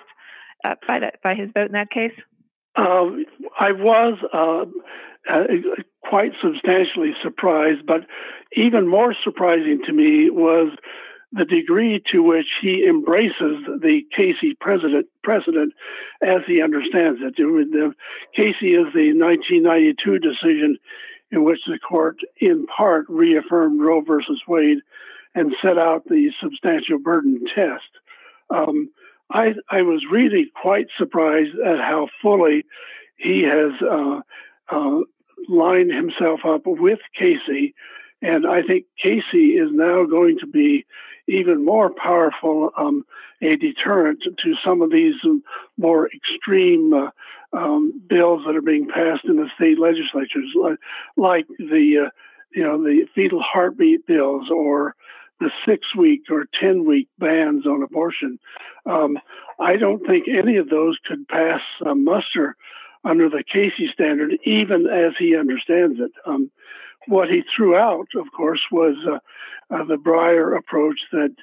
uh, 0.65 0.75
by 0.87 1.01
that 1.01 1.23
by 1.23 1.35
his 1.35 1.51
vote 1.55 1.67
in 1.67 1.73
that 1.73 1.91
case? 1.91 2.13
Um, 2.75 3.25
I 3.59 3.73
was 3.73 4.19
uh, 4.33 4.65
uh, 5.29 5.45
quite 6.03 6.33
substantially 6.43 7.13
surprised, 7.23 7.87
but 7.87 8.07
even 8.57 8.89
more 8.89 9.15
surprising 9.23 9.83
to 9.87 9.93
me 9.93 10.31
was 10.31 10.73
the 11.33 11.45
degree 11.45 12.03
to 12.09 12.23
which 12.23 12.49
he 12.61 12.85
embraces 12.87 13.65
the 13.81 14.03
Casey 14.15 14.55
precedent, 14.61 15.07
precedent 15.23 15.73
as 16.23 16.41
he 16.47 16.63
understands 16.63 17.21
it. 17.23 17.37
Casey 18.37 18.75
is 18.75 18.93
the 18.95 19.13
1992 19.15 20.19
decision 20.19 20.79
in 21.31 21.45
which 21.45 21.61
the 21.67 21.79
court, 21.79 22.19
in 22.37 22.67
part, 22.67 23.07
reaffirmed 23.09 23.81
Roe 23.81 24.03
versus 24.03 24.43
Wade 24.47 24.79
and 25.35 25.55
set 25.63 25.79
out 25.79 26.05
the 26.05 26.31
substantial 26.43 26.99
burden 26.99 27.41
test. 27.55 27.89
Um, 28.51 28.91
I, 29.33 29.55
I 29.71 29.83
was 29.83 30.05
really 30.11 30.51
quite 30.55 30.87
surprised 30.99 31.59
at 31.65 31.79
how 31.79 32.09
fully 32.21 32.65
he 33.17 33.43
has 33.43 33.73
uh, 33.81 34.21
uh, 34.69 35.01
lined 35.49 35.93
himself 35.93 36.41
up 36.45 36.63
with 36.67 36.99
Casey. 37.19 37.75
And 38.21 38.47
I 38.47 38.63
think 38.63 38.87
Casey 39.03 39.57
is 39.57 39.71
now 39.73 40.05
going 40.05 40.39
to 40.41 40.47
be 40.47 40.87
even 41.27 41.65
more 41.65 41.91
powerful, 41.91 42.71
um, 42.77 43.05
a 43.41 43.57
deterrent 43.57 44.23
to 44.23 44.55
some 44.65 44.83
of 44.83 44.91
these 44.91 45.15
more 45.77 46.09
extreme 46.13 46.93
uh, 46.93 47.11
um, 47.53 48.01
bills 48.09 48.43
that 48.47 48.57
are 48.57 48.63
being 48.63 48.89
passed 48.89 49.25
in 49.25 49.37
the 49.37 49.49
state 49.57 49.79
legislatures, 49.79 50.51
like, 50.55 50.79
like 51.17 51.47
the 51.59 52.07
uh, 52.07 52.11
you 52.55 52.63
know 52.63 52.83
the 52.83 53.07
fetal 53.15 53.41
heartbeat 53.41 54.07
bills 54.07 54.49
or 54.51 54.95
the 55.43 55.51
six 55.67 55.95
week 55.95 56.23
or 56.31 56.47
10 56.61 56.85
week 56.85 57.09
bans 57.19 57.67
on 57.67 57.83
abortion. 57.83 58.39
Um, 58.87 59.19
I 59.59 59.77
don't 59.77 60.07
think 60.07 60.27
any 60.29 60.57
of 60.57 60.69
those 60.69 60.97
could 61.05 61.29
pass 61.29 61.61
uh, 61.85 61.95
muster 61.95 62.57
under 63.05 63.29
the 63.29 63.43
Casey 63.43 63.91
standard, 63.93 64.39
even 64.45 64.87
as 64.87 65.13
he 65.19 65.37
understands 65.37 65.99
it. 65.99 66.13
Um, 66.25 66.51
what 67.09 67.29
he 67.29 67.43
threw 67.55 67.77
out, 67.77 68.09
of 68.15 68.27
course, 68.37 68.61
was 68.71 68.97
uh, 69.07 69.19
uh, 69.75 69.85
the 69.85 69.97
Breyer 69.97 70.57
approach 70.57 71.01
that 71.13 71.35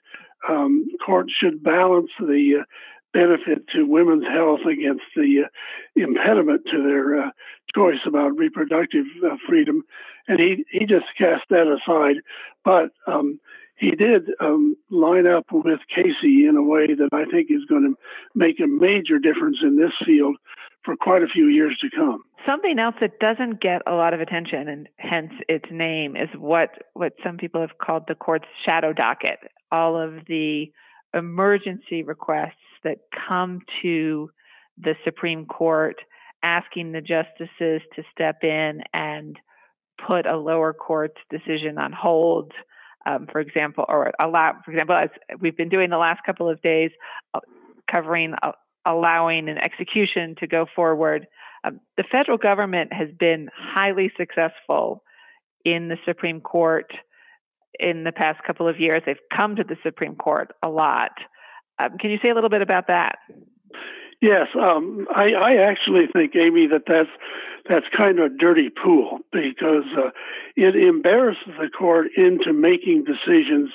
um, 0.47 0.87
courts 1.05 1.33
should 1.33 1.61
balance 1.61 2.11
the 2.19 2.59
uh, 2.61 2.63
benefit 3.11 3.67
to 3.69 3.85
women's 3.85 4.27
health 4.27 4.61
against 4.61 5.03
the 5.15 5.45
uh, 5.45 5.47
impediment 5.95 6.61
to 6.71 6.81
their 6.81 7.23
uh, 7.23 7.31
choice 7.75 7.99
about 8.05 8.37
reproductive 8.37 9.05
freedom. 9.47 9.83
And 10.27 10.39
he, 10.39 10.65
he 10.71 10.85
just 10.85 11.05
cast 11.17 11.43
that 11.49 11.67
aside. 11.67 12.17
But 12.63 12.91
um, 13.07 13.39
he 13.79 13.91
did 13.91 14.29
um, 14.41 14.75
line 14.91 15.25
up 15.25 15.45
with 15.51 15.79
Casey 15.93 16.45
in 16.45 16.55
a 16.57 16.63
way 16.63 16.87
that 16.87 17.09
I 17.13 17.23
think 17.25 17.49
is 17.49 17.63
going 17.65 17.83
to 17.83 17.95
make 18.35 18.59
a 18.59 18.67
major 18.67 19.19
difference 19.19 19.57
in 19.61 19.77
this 19.77 19.93
field 20.05 20.35
for 20.83 20.95
quite 20.97 21.23
a 21.23 21.27
few 21.27 21.47
years 21.47 21.77
to 21.81 21.89
come. 21.89 22.23
Something 22.47 22.79
else 22.79 22.95
that 22.99 23.19
doesn't 23.19 23.61
get 23.61 23.81
a 23.87 23.93
lot 23.93 24.13
of 24.13 24.19
attention, 24.19 24.67
and 24.67 24.89
hence 24.97 25.31
its 25.47 25.65
name, 25.71 26.15
is 26.15 26.29
what, 26.37 26.69
what 26.93 27.13
some 27.23 27.37
people 27.37 27.61
have 27.61 27.77
called 27.77 28.03
the 28.07 28.15
court's 28.15 28.47
shadow 28.65 28.93
docket. 28.93 29.39
All 29.71 29.97
of 29.97 30.25
the 30.27 30.71
emergency 31.13 32.03
requests 32.03 32.53
that 32.83 32.99
come 33.27 33.61
to 33.81 34.29
the 34.77 34.95
Supreme 35.03 35.45
Court 35.45 35.95
asking 36.43 36.91
the 36.91 37.01
justices 37.01 37.81
to 37.95 38.03
step 38.11 38.43
in 38.43 38.81
and 38.93 39.37
put 40.07 40.25
a 40.25 40.37
lower 40.37 40.73
court's 40.73 41.19
decision 41.29 41.77
on 41.77 41.91
hold 41.91 42.53
um, 43.05 43.27
for 43.31 43.39
example, 43.39 43.85
or 43.87 44.11
allow, 44.19 44.57
for 44.63 44.71
example, 44.71 44.95
as 44.95 45.09
we've 45.39 45.57
been 45.57 45.69
doing 45.69 45.89
the 45.89 45.97
last 45.97 46.23
couple 46.25 46.49
of 46.49 46.61
days, 46.61 46.91
uh, 47.33 47.39
covering 47.91 48.33
uh, 48.41 48.51
allowing 48.85 49.49
an 49.49 49.57
execution 49.57 50.35
to 50.39 50.47
go 50.47 50.65
forward. 50.75 51.27
Um, 51.63 51.79
the 51.97 52.03
federal 52.11 52.37
government 52.37 52.93
has 52.93 53.09
been 53.19 53.49
highly 53.53 54.11
successful 54.17 55.03
in 55.65 55.89
the 55.89 55.97
Supreme 56.05 56.41
Court 56.41 56.91
in 57.79 58.03
the 58.03 58.11
past 58.11 58.43
couple 58.45 58.67
of 58.67 58.79
years. 58.79 59.01
They've 59.05 59.17
come 59.35 59.55
to 59.57 59.63
the 59.63 59.77
Supreme 59.83 60.15
Court 60.15 60.51
a 60.63 60.69
lot. 60.69 61.11
Um, 61.77 61.97
can 61.97 62.11
you 62.11 62.17
say 62.23 62.29
a 62.29 62.35
little 62.35 62.49
bit 62.49 62.61
about 62.61 62.87
that? 62.87 63.19
Yes, 64.21 64.47
um, 64.59 65.07
I, 65.15 65.31
I, 65.31 65.55
actually 65.55 66.07
think, 66.07 66.35
Amy, 66.35 66.67
that 66.67 66.83
that's 66.85 67.09
that's 67.69 67.85
kind 67.97 68.19
of 68.19 68.25
a 68.25 68.35
dirty 68.35 68.69
pool 68.69 69.19
because 69.31 69.85
uh, 69.97 70.09
it 70.57 70.75
embarrasses 70.75 71.53
the 71.59 71.69
court 71.69 72.07
into 72.17 72.51
making 72.51 73.05
decisions 73.05 73.69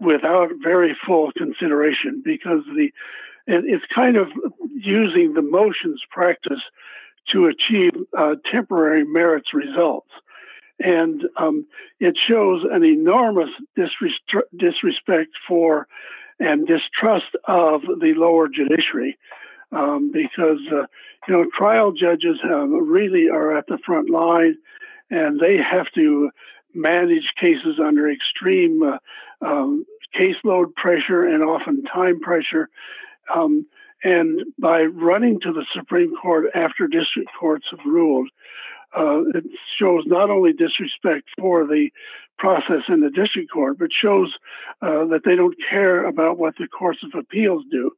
without 0.00 0.50
very 0.62 0.96
full 1.06 1.32
consideration 1.32 2.22
because 2.24 2.62
the 2.74 2.90
and 3.46 3.68
it's 3.68 3.84
kind 3.94 4.16
of 4.16 4.28
using 4.74 5.34
the 5.34 5.42
motions 5.42 6.00
practice 6.10 6.62
to 7.28 7.46
achieve 7.46 7.92
uh, 8.16 8.36
temporary 8.50 9.04
merits 9.04 9.52
results. 9.52 10.10
And 10.80 11.24
um, 11.36 11.66
it 12.00 12.16
shows 12.16 12.64
an 12.70 12.84
enormous 12.84 13.50
disrespect 13.76 15.30
for 15.46 15.86
and 16.40 16.66
distrust 16.66 17.36
of 17.44 17.82
the 17.82 18.14
lower 18.14 18.48
judiciary 18.48 19.18
um, 19.72 20.10
because, 20.12 20.60
uh, 20.72 20.86
you 21.26 21.34
know, 21.34 21.46
trial 21.56 21.92
judges 21.92 22.38
really 22.42 23.28
are 23.28 23.56
at 23.56 23.66
the 23.66 23.78
front 23.84 24.10
line 24.10 24.56
and 25.10 25.40
they 25.40 25.56
have 25.56 25.86
to 25.94 26.30
manage 26.74 27.32
cases 27.40 27.78
under 27.82 28.10
extreme 28.10 28.82
uh, 28.82 28.98
um, 29.44 29.84
caseload 30.18 30.74
pressure 30.74 31.22
and 31.22 31.42
often 31.42 31.84
time 31.84 32.20
pressure. 32.20 32.68
Um, 33.34 33.66
and 34.02 34.42
by 34.58 34.82
running 34.82 35.40
to 35.40 35.52
the 35.52 35.64
Supreme 35.72 36.14
Court 36.16 36.46
after 36.54 36.86
district 36.86 37.30
courts 37.38 37.66
have 37.70 37.80
ruled, 37.86 38.28
uh, 38.96 39.22
it 39.34 39.44
shows 39.78 40.04
not 40.06 40.30
only 40.30 40.52
disrespect 40.52 41.28
for 41.38 41.66
the 41.66 41.90
process 42.38 42.82
in 42.88 43.00
the 43.00 43.10
district 43.10 43.50
court, 43.50 43.78
but 43.78 43.90
shows 43.92 44.34
uh, 44.82 45.04
that 45.06 45.22
they 45.24 45.36
don't 45.36 45.56
care 45.70 46.04
about 46.04 46.38
what 46.38 46.54
the 46.58 46.68
courts 46.68 47.00
of 47.02 47.18
appeals 47.18 47.64
do. 47.70 47.92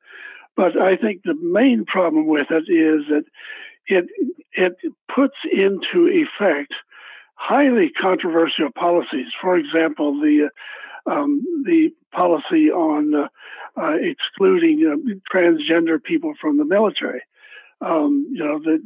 But 0.56 0.80
I 0.80 0.96
think 0.96 1.22
the 1.22 1.34
main 1.34 1.84
problem 1.84 2.26
with 2.26 2.50
it 2.50 2.64
is 2.68 3.06
that 3.10 3.24
it 3.86 4.06
it 4.52 4.76
puts 5.14 5.36
into 5.52 6.08
effect 6.08 6.72
highly 7.34 7.90
controversial 7.90 8.70
policies. 8.74 9.28
For 9.40 9.56
example, 9.56 10.18
the 10.20 10.50
um, 11.06 11.42
the 11.64 11.92
policy 12.12 12.70
on 12.70 13.14
uh, 13.14 13.28
uh, 13.76 13.96
excluding 14.00 14.86
uh, 14.86 15.34
transgender 15.34 16.02
people 16.02 16.32
from 16.40 16.56
the 16.56 16.64
military. 16.64 17.22
Um, 17.80 18.26
you 18.32 18.44
know, 18.44 18.58
the 18.58 18.82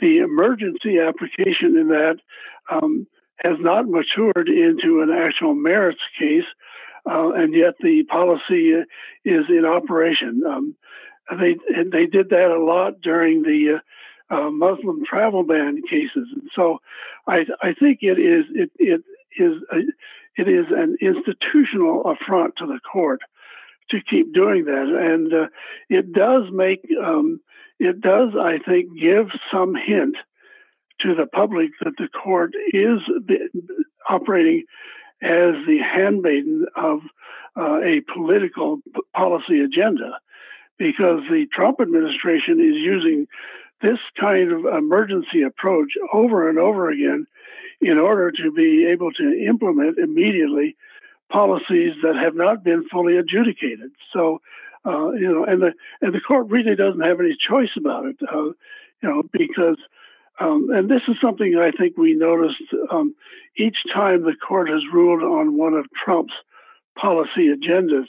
the 0.00 0.18
emergency 0.18 0.98
application 0.98 1.76
in 1.76 1.88
that 1.88 2.16
um, 2.70 3.06
has 3.38 3.56
not 3.60 3.88
matured 3.88 4.48
into 4.48 5.00
an 5.00 5.10
actual 5.10 5.54
merits 5.54 6.00
case, 6.18 6.44
uh, 7.10 7.32
and 7.32 7.54
yet 7.54 7.74
the 7.80 8.04
policy 8.04 8.72
is 9.24 9.44
in 9.48 9.64
operation. 9.64 10.42
Um, 11.30 11.40
they 11.40 11.56
and 11.74 11.92
they 11.92 12.06
did 12.06 12.30
that 12.30 12.50
a 12.50 12.62
lot 12.62 13.00
during 13.00 13.42
the 13.42 13.80
uh, 14.30 14.34
uh, 14.34 14.50
Muslim 14.50 15.04
travel 15.04 15.42
ban 15.42 15.82
cases, 15.88 16.28
and 16.32 16.48
so 16.54 16.78
I 17.26 17.46
I 17.62 17.74
think 17.74 18.00
it 18.02 18.18
is 18.18 18.44
it 18.54 18.70
it 18.78 19.02
is 19.38 19.62
a, 19.72 19.78
it 20.40 20.48
is 20.48 20.66
an 20.70 20.96
institutional 21.00 22.02
affront 22.04 22.56
to 22.56 22.66
the 22.66 22.80
court 22.80 23.20
to 23.90 24.00
keep 24.00 24.34
doing 24.34 24.64
that, 24.64 25.10
and 25.10 25.32
uh, 25.32 25.46
it 25.88 26.12
does 26.12 26.44
make 26.52 26.86
um, 27.02 27.40
it 27.78 28.00
does 28.00 28.30
I 28.40 28.58
think 28.58 28.98
give 28.98 29.28
some 29.52 29.74
hint 29.74 30.16
to 31.00 31.14
the 31.14 31.26
public 31.26 31.70
that 31.82 31.94
the 31.98 32.08
court 32.08 32.52
is 32.72 33.00
operating 34.08 34.64
as 35.22 35.54
the 35.66 35.78
handmaiden 35.78 36.66
of 36.76 37.00
uh, 37.56 37.80
a 37.82 38.00
political 38.12 38.78
policy 39.14 39.60
agenda, 39.60 40.18
because 40.78 41.20
the 41.30 41.46
Trump 41.52 41.80
administration 41.80 42.60
is 42.60 42.76
using 42.76 43.26
this 43.82 43.98
kind 44.18 44.50
of 44.52 44.64
emergency 44.64 45.42
approach 45.42 45.92
over 46.12 46.48
and 46.48 46.58
over 46.58 46.90
again 46.90 47.26
in 47.80 47.98
order 47.98 48.30
to 48.30 48.50
be 48.50 48.86
able 48.86 49.12
to 49.12 49.44
implement 49.46 49.98
immediately 49.98 50.76
policies 51.30 51.94
that 52.02 52.16
have 52.16 52.34
not 52.34 52.64
been 52.64 52.88
fully 52.88 53.16
adjudicated. 53.16 53.90
So, 54.12 54.40
uh, 54.86 55.12
you 55.12 55.32
know, 55.32 55.44
and 55.44 55.62
the 55.62 55.72
and 56.00 56.14
the 56.14 56.20
court 56.20 56.48
really 56.48 56.76
doesn't 56.76 57.04
have 57.04 57.20
any 57.20 57.36
choice 57.36 57.70
about 57.76 58.06
it, 58.06 58.16
uh, 58.22 58.44
you 58.44 58.54
know, 59.02 59.22
because. 59.32 59.76
Um, 60.40 60.68
and 60.74 60.90
this 60.90 61.02
is 61.06 61.14
something 61.22 61.54
I 61.56 61.70
think 61.70 61.96
we 61.96 62.12
noticed 62.14 62.60
um, 62.90 63.14
each 63.56 63.76
time 63.92 64.24
the 64.24 64.34
court 64.34 64.68
has 64.68 64.82
ruled 64.92 65.22
on 65.22 65.56
one 65.56 65.74
of 65.74 65.86
Trump's 65.92 66.34
policy 66.98 67.54
agendas. 67.54 68.06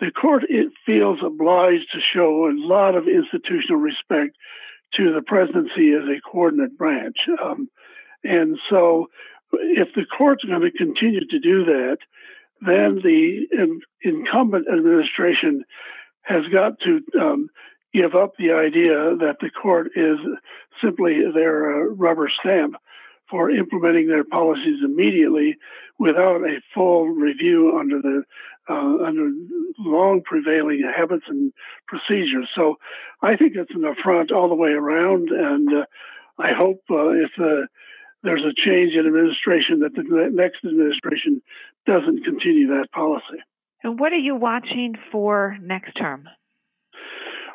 The 0.00 0.10
court 0.10 0.44
feels 0.86 1.18
obliged 1.24 1.90
to 1.92 2.00
show 2.00 2.48
a 2.48 2.54
lot 2.54 2.94
of 2.94 3.08
institutional 3.08 3.80
respect 3.80 4.36
to 4.94 5.12
the 5.12 5.22
presidency 5.22 5.92
as 5.92 6.04
a 6.08 6.20
coordinate 6.20 6.78
branch. 6.78 7.16
Um, 7.42 7.68
and 8.24 8.58
so, 8.70 9.08
if 9.52 9.88
the 9.94 10.04
court's 10.04 10.44
going 10.44 10.62
to 10.62 10.70
continue 10.70 11.26
to 11.26 11.38
do 11.38 11.64
that, 11.64 11.98
then 12.60 13.00
the 13.02 13.46
incumbent 14.02 14.66
administration 14.68 15.64
has 16.22 16.46
got 16.52 16.78
to 16.80 17.00
um, 17.20 17.48
give 17.94 18.14
up 18.14 18.32
the 18.36 18.52
idea 18.52 19.16
that 19.16 19.36
the 19.40 19.50
court 19.50 19.92
is 19.96 20.18
simply 20.82 21.22
their 21.32 21.70
uh, 21.70 21.94
rubber 21.94 22.30
stamp 22.40 22.76
for 23.30 23.50
implementing 23.50 24.08
their 24.08 24.24
policies 24.24 24.80
immediately 24.84 25.56
without 25.98 26.42
a 26.42 26.60
full 26.74 27.08
review 27.08 27.78
under 27.78 28.00
the 28.00 28.22
uh, 28.68 29.04
under 29.04 29.30
long 29.78 30.22
prevailing 30.22 30.82
habits 30.96 31.24
and 31.28 31.52
procedures. 31.86 32.48
So 32.54 32.76
I 33.22 33.36
think 33.36 33.54
it's 33.56 33.74
an 33.74 33.84
affront 33.84 34.32
all 34.32 34.48
the 34.48 34.54
way 34.54 34.70
around, 34.70 35.30
and 35.30 35.68
uh, 35.72 35.84
I 36.38 36.52
hope 36.52 36.82
uh, 36.90 37.10
if 37.10 37.30
uh, 37.38 37.66
there's 38.22 38.44
a 38.44 38.52
change 38.54 38.94
in 38.94 39.06
administration 39.06 39.80
that 39.80 39.94
the 39.94 40.30
next 40.32 40.64
administration 40.64 41.42
doesn't 41.86 42.24
continue 42.24 42.68
that 42.68 42.90
policy. 42.92 43.38
And 43.82 43.98
what 43.98 44.12
are 44.12 44.16
you 44.16 44.34
watching 44.34 44.96
for 45.12 45.56
next 45.60 45.94
term? 45.94 46.28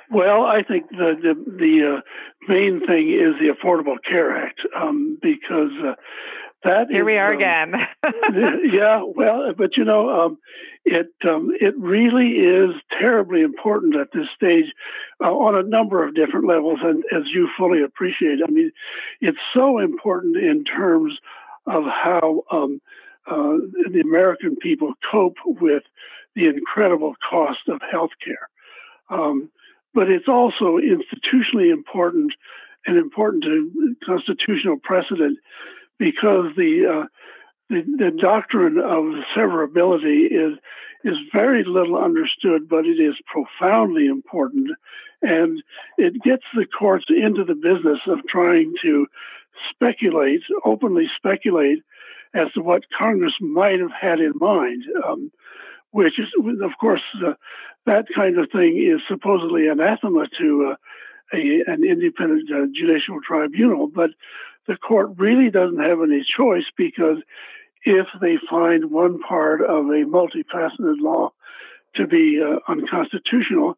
Well, 0.10 0.46
I 0.46 0.64
think 0.64 0.90
the 0.90 1.16
the, 1.22 1.34
the 1.58 1.96
uh, 1.98 2.02
main 2.48 2.86
thing 2.86 3.10
is 3.10 3.34
the 3.40 3.54
Affordable 3.54 3.98
Care 4.08 4.36
Act 4.38 4.62
um, 4.76 5.18
because 5.22 5.72
uh, 5.84 5.96
that 6.64 6.88
here 6.90 7.02
is, 7.02 7.06
we 7.06 7.18
are 7.18 7.34
um, 7.34 7.38
again. 7.38 7.74
yeah, 8.72 9.04
well, 9.04 9.54
but 9.54 9.78
you 9.78 9.86
know, 9.86 10.10
um, 10.10 10.38
it 10.86 11.14
um, 11.28 11.52
it 11.60 11.78
really 11.78 12.32
is 12.32 12.72
terribly 13.00 13.42
important 13.42 13.96
at 13.96 14.12
this 14.14 14.28
stage 14.36 14.72
uh, 15.24 15.32
on 15.32 15.58
a 15.58 15.68
number 15.68 16.06
of 16.06 16.16
different 16.16 16.48
levels, 16.48 16.80
and 16.82 17.04
as 17.12 17.24
you 17.34 17.50
fully 17.58 17.82
appreciate, 17.82 18.40
I 18.46 18.52
mean, 18.52 18.72
it's 19.22 19.38
so 19.54 19.80
important 19.80 20.38
in 20.38 20.64
terms 20.64 21.18
of 21.66 21.84
how 21.86 22.44
um, 22.52 22.82
uh, 23.26 23.58
the 23.92 24.02
American 24.04 24.56
people 24.58 24.94
cope 25.10 25.38
with 25.46 25.84
the 26.36 26.48
incredible 26.48 27.16
cost 27.30 27.68
of 27.68 27.82
health 27.90 28.12
care. 28.24 28.50
Um, 29.10 29.50
but 29.94 30.10
it's 30.10 30.28
also 30.28 30.80
institutionally 30.80 31.72
important 31.72 32.34
and 32.86 32.98
important 32.98 33.44
to 33.44 33.96
constitutional 34.06 34.78
precedent 34.78 35.38
because 36.00 36.56
the, 36.56 36.86
uh, 36.88 37.08
the, 37.70 37.82
the 37.98 38.12
doctrine 38.12 38.78
of 38.78 39.24
severability 39.36 40.28
is 40.32 40.58
is 41.04 41.18
very 41.34 41.66
little 41.66 41.98
understood, 41.98 42.70
but 42.70 42.86
it 42.86 42.98
is 42.98 43.16
profoundly 43.26 44.06
important, 44.06 44.70
and 45.22 45.62
it 45.98 46.14
gets 46.24 46.44
the 46.56 46.66
courts 46.66 47.06
into 47.10 47.44
the 47.44 47.56
business 47.56 48.00
of 48.08 48.26
trying 48.28 48.74
to 48.82 49.06
speculate, 49.70 50.44
openly 50.64 51.10
speculate, 51.18 51.84
as 52.34 52.50
to 52.54 52.62
what 52.62 52.84
Congress 52.98 53.34
might 53.42 53.82
have 53.82 53.92
had 53.92 54.22
in 54.22 54.32
mind. 54.40 54.84
Um, 55.06 55.30
which 55.92 56.18
is, 56.18 56.26
of 56.64 56.72
course, 56.82 57.04
uh, 57.24 57.34
that 57.86 58.06
kind 58.16 58.40
of 58.40 58.50
thing 58.50 58.78
is 58.78 59.00
supposedly 59.08 59.68
anathema 59.68 60.28
to 60.40 60.72
uh, 60.72 60.76
a, 61.38 61.62
an 61.68 61.84
independent 61.84 62.50
uh, 62.52 62.66
judicial 62.74 63.20
tribunal. 63.22 63.88
But 63.88 64.10
the 64.68 64.78
court 64.78 65.12
really 65.18 65.50
doesn't 65.50 65.84
have 65.84 66.02
any 66.02 66.24
choice 66.24 66.66
because 66.78 67.18
if 67.86 68.08
they 68.22 68.38
find 68.50 68.92
one 68.92 69.20
part 69.20 69.62
of 69.62 69.86
a 69.88 70.06
multifaceted 70.06 71.00
law 71.00 71.32
to 71.96 72.08
be 72.08 72.42
uh, 72.42 72.60
unconstitutional, 72.68 73.78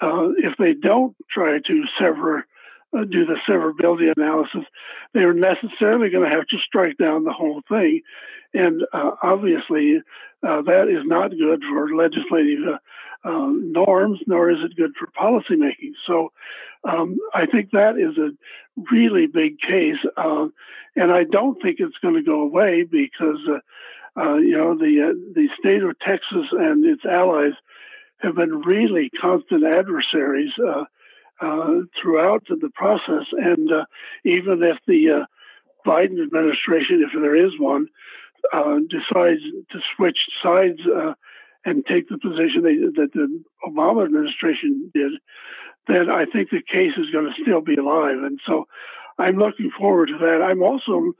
uh, 0.00 0.30
if 0.38 0.56
they 0.58 0.74
don't 0.74 1.14
try 1.30 1.58
to 1.66 1.84
sever, 1.98 2.46
uh, 2.96 3.04
do 3.04 3.24
the 3.24 3.36
severability 3.48 4.12
analysis, 4.16 4.64
they're 5.14 5.34
necessarily 5.34 6.10
going 6.10 6.28
to 6.28 6.34
have 6.34 6.46
to 6.48 6.58
strike 6.58 6.96
down 6.98 7.24
the 7.24 7.32
whole 7.32 7.62
thing. 7.68 8.00
And 8.54 8.82
uh, 8.92 9.12
obviously, 9.22 10.02
uh, 10.42 10.62
that 10.62 10.88
is 10.88 11.04
not 11.04 11.30
good 11.30 11.62
for 11.62 11.94
legislative 11.94 12.74
uh, 12.74 12.78
um, 13.24 13.72
norms, 13.72 14.20
nor 14.26 14.50
is 14.50 14.58
it 14.62 14.76
good 14.76 14.92
for 14.98 15.06
policymaking. 15.08 15.92
So 16.06 16.32
um, 16.84 17.16
I 17.34 17.46
think 17.46 17.70
that 17.70 17.96
is 17.98 18.18
a 18.18 18.30
really 18.90 19.26
big 19.26 19.60
case. 19.60 19.98
Uh, 20.16 20.46
and 20.96 21.12
I 21.12 21.24
don't 21.24 21.60
think 21.62 21.76
it's 21.78 21.98
going 22.02 22.14
to 22.14 22.22
go 22.22 22.42
away 22.42 22.84
because, 22.84 23.38
uh, 23.48 24.20
uh, 24.20 24.36
you 24.36 24.56
know, 24.56 24.76
the, 24.76 25.10
uh, 25.10 25.32
the 25.34 25.48
state 25.58 25.82
of 25.82 25.98
Texas 26.00 26.46
and 26.52 26.84
its 26.84 27.04
allies 27.04 27.54
have 28.18 28.34
been 28.34 28.60
really 28.62 29.10
constant 29.20 29.64
adversaries 29.64 30.52
uh, 30.58 30.84
uh, 31.40 31.80
throughout 32.00 32.44
the 32.48 32.70
process. 32.74 33.26
And 33.32 33.70
even 34.24 34.62
if 34.62 34.78
the 34.86 35.10
uh, 35.10 35.24
Biden 35.86 36.22
administration, 36.22 37.04
if 37.04 37.12
there 37.20 37.34
is 37.34 37.58
one, 37.58 37.88
uh, 38.52 38.78
decides 38.90 39.40
to 39.70 39.80
switch 39.96 40.18
sides 40.42 40.80
uh, 40.86 41.14
and 41.64 41.84
take 41.86 42.08
the 42.08 42.18
position 42.18 42.62
they, 42.62 42.76
that 42.76 43.10
the 43.14 43.42
Obama 43.66 44.04
administration 44.04 44.90
did, 44.94 45.12
then 45.86 46.10
I 46.10 46.24
think 46.26 46.50
the 46.50 46.62
case 46.62 46.92
is 46.96 47.10
going 47.10 47.26
to 47.26 47.42
still 47.42 47.60
be 47.60 47.76
alive. 47.76 48.18
And 48.22 48.40
so 48.46 48.66
I'm 49.18 49.36
looking 49.36 49.70
forward 49.78 50.08
to 50.08 50.18
that. 50.18 50.42
I'm 50.42 50.62
also 50.62 51.12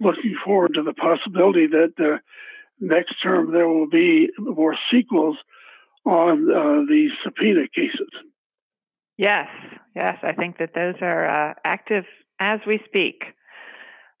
looking 0.00 0.36
forward 0.44 0.74
to 0.74 0.82
the 0.82 0.94
possibility 0.94 1.66
that 1.68 1.92
uh, 1.98 2.18
next 2.80 3.14
term 3.22 3.52
there 3.52 3.68
will 3.68 3.88
be 3.88 4.30
more 4.38 4.76
sequels 4.90 5.36
on 6.04 6.50
uh, 6.50 6.84
the 6.88 7.08
subpoena 7.22 7.68
cases. 7.74 8.08
Yes, 9.16 9.48
yes, 9.94 10.18
I 10.22 10.32
think 10.32 10.58
that 10.58 10.74
those 10.74 10.96
are 11.00 11.26
uh, 11.26 11.54
active 11.64 12.04
as 12.40 12.60
we 12.66 12.80
speak. 12.84 13.24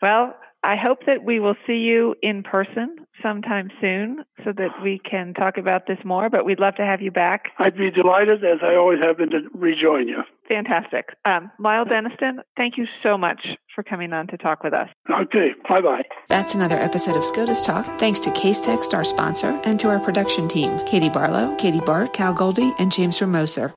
Well, 0.00 0.34
I 0.64 0.76
hope 0.76 1.04
that 1.06 1.22
we 1.22 1.40
will 1.40 1.56
see 1.66 1.76
you 1.76 2.14
in 2.22 2.42
person 2.42 2.96
sometime 3.22 3.70
soon 3.82 4.24
so 4.44 4.52
that 4.56 4.70
we 4.82 4.98
can 4.98 5.34
talk 5.34 5.58
about 5.58 5.86
this 5.86 5.98
more, 6.04 6.30
but 6.30 6.44
we'd 6.46 6.58
love 6.58 6.74
to 6.76 6.86
have 6.86 7.02
you 7.02 7.10
back. 7.10 7.52
I'd 7.58 7.76
be 7.76 7.90
delighted, 7.90 8.42
as 8.44 8.58
I 8.62 8.74
always 8.74 8.98
have 9.04 9.18
been, 9.18 9.30
to 9.30 9.40
rejoin 9.52 10.08
you. 10.08 10.22
Fantastic. 10.48 11.10
Um, 11.24 11.50
Lyle 11.58 11.84
Denniston, 11.84 12.38
thank 12.56 12.76
you 12.76 12.86
so 13.02 13.16
much 13.16 13.46
for 13.74 13.82
coming 13.82 14.12
on 14.12 14.26
to 14.28 14.36
talk 14.36 14.62
with 14.62 14.74
us. 14.74 14.88
Okay, 15.10 15.50
bye 15.68 15.80
bye. 15.80 16.02
That's 16.28 16.54
another 16.54 16.76
episode 16.76 17.16
of 17.16 17.24
SCOTUS 17.24 17.60
Talk. 17.60 17.86
Thanks 17.98 18.20
to 18.20 18.30
Casetext, 18.30 18.94
our 18.94 19.04
sponsor, 19.04 19.60
and 19.64 19.78
to 19.80 19.88
our 19.88 19.98
production 19.98 20.48
team 20.48 20.78
Katie 20.86 21.08
Barlow, 21.08 21.54
Katie 21.56 21.80
Bart, 21.80 22.12
Cal 22.12 22.32
Goldie, 22.32 22.72
and 22.78 22.92
James 22.92 23.20
Romoser. 23.20 23.72